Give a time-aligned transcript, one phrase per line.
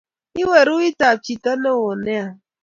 [0.41, 2.27] iweruit ab chito newon nea